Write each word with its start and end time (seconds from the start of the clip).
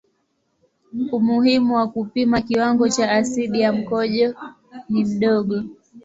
Umuhimu 1.17 1.71
wa 1.79 1.85
kupima 1.93 2.37
kiwango 2.47 2.89
cha 2.89 3.11
asidi 3.11 3.61
ya 3.61 3.73
mkojo 3.73 4.35
ni 4.89 5.05
mdogo. 5.05 5.55